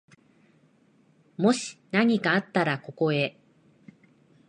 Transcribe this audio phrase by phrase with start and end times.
[1.37, 3.37] もしなにかあったら、ここへ。